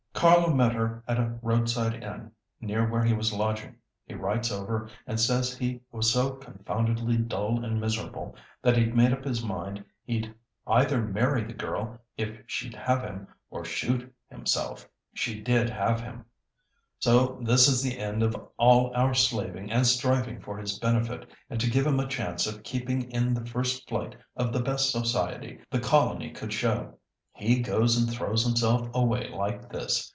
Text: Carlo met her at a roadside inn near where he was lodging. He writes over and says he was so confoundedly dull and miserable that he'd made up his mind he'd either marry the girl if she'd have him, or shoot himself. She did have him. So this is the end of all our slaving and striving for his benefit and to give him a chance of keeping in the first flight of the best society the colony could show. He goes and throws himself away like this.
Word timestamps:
Carlo 0.13 0.53
met 0.53 0.71
her 0.73 1.03
at 1.07 1.17
a 1.17 1.39
roadside 1.41 2.03
inn 2.03 2.31
near 2.59 2.87
where 2.87 3.03
he 3.03 3.11
was 3.13 3.33
lodging. 3.33 3.73
He 4.05 4.13
writes 4.13 4.51
over 4.51 4.87
and 5.07 5.19
says 5.19 5.57
he 5.57 5.81
was 5.91 6.11
so 6.13 6.33
confoundedly 6.33 7.17
dull 7.17 7.65
and 7.65 7.81
miserable 7.81 8.35
that 8.61 8.77
he'd 8.77 8.95
made 8.95 9.13
up 9.13 9.23
his 9.23 9.43
mind 9.43 9.83
he'd 10.03 10.31
either 10.67 11.01
marry 11.01 11.43
the 11.43 11.53
girl 11.55 11.97
if 12.17 12.37
she'd 12.45 12.75
have 12.75 13.01
him, 13.01 13.29
or 13.49 13.65
shoot 13.65 14.13
himself. 14.29 14.87
She 15.15 15.41
did 15.41 15.71
have 15.71 16.01
him. 16.01 16.25
So 16.99 17.39
this 17.41 17.67
is 17.67 17.81
the 17.81 17.97
end 17.97 18.21
of 18.21 18.35
all 18.57 18.91
our 18.95 19.15
slaving 19.15 19.71
and 19.71 19.87
striving 19.87 20.39
for 20.39 20.55
his 20.59 20.77
benefit 20.77 21.31
and 21.49 21.59
to 21.59 21.71
give 21.71 21.87
him 21.87 21.99
a 21.99 22.07
chance 22.07 22.45
of 22.45 22.61
keeping 22.61 23.09
in 23.09 23.33
the 23.33 23.45
first 23.47 23.89
flight 23.89 24.15
of 24.35 24.53
the 24.53 24.61
best 24.61 24.91
society 24.91 25.61
the 25.71 25.79
colony 25.79 26.29
could 26.29 26.53
show. 26.53 26.99
He 27.33 27.59
goes 27.59 27.97
and 27.97 28.07
throws 28.07 28.43
himself 28.45 28.87
away 28.93 29.29
like 29.33 29.67
this. 29.71 30.09